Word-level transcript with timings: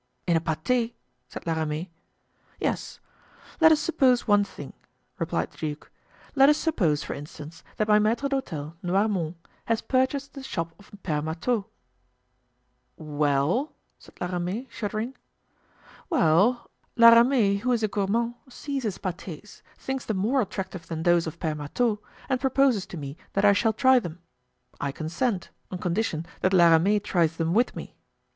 "In 0.25 0.35
a 0.35 0.41
pate?" 0.41 0.95
said 1.27 1.45
La 1.45 1.53
Ramee. 1.53 1.91
"Yes. 2.59 2.99
Let 3.59 3.71
us 3.71 3.79
suppose 3.79 4.27
one 4.27 4.43
thing," 4.43 4.73
replied 5.19 5.51
the 5.51 5.59
duke 5.59 5.91
"let 6.33 6.49
us 6.49 6.57
suppose, 6.57 7.03
for 7.03 7.13
instance, 7.13 7.63
that 7.77 7.87
my 7.87 7.99
maitre 7.99 8.27
d'hotel, 8.27 8.75
Noirmont, 8.81 9.35
has 9.65 9.81
purchased 9.83 10.33
the 10.33 10.41
shop 10.41 10.73
of 10.79 10.91
Pere 11.03 11.21
Marteau——" 11.21 11.67
"Well?" 12.97 13.75
said 13.99 14.19
La 14.19 14.25
Ramee, 14.25 14.67
shuddering. 14.71 15.15
"Well, 16.09 16.71
La 16.95 17.09
Ramee, 17.09 17.57
who 17.57 17.71
is 17.71 17.83
a 17.83 17.87
gourmand, 17.87 18.33
sees 18.49 18.81
his 18.81 18.97
pates, 18.97 19.61
thinks 19.77 20.05
them 20.05 20.17
more 20.17 20.41
attractive 20.41 20.87
than 20.87 21.03
those 21.03 21.27
of 21.27 21.39
Pere 21.39 21.53
Marteau 21.53 21.99
and 22.27 22.41
proposes 22.41 22.87
to 22.87 22.97
me 22.97 23.17
that 23.33 23.45
I 23.45 23.53
shall 23.53 23.73
try 23.73 23.99
them. 23.99 24.17
I 24.79 24.91
consent 24.91 25.51
on 25.69 25.77
condition 25.77 26.25
that 26.39 26.53
La 26.53 26.71
Ramee 26.71 26.99
tries 27.01 27.37
them 27.37 27.53
with 27.53 27.75
me. 27.75 27.95